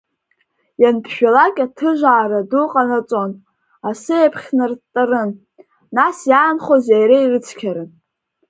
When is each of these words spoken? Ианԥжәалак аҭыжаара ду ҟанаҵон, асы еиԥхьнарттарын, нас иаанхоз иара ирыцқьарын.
Ианԥжәалак 0.81 1.55
аҭыжаара 1.65 2.39
ду 2.49 2.65
ҟанаҵон, 2.71 3.31
асы 3.89 4.15
еиԥхьнарттарын, 4.19 5.31
нас 5.95 6.17
иаанхоз 6.31 6.85
иара 6.93 7.17
ирыцқьарын. 7.19 7.89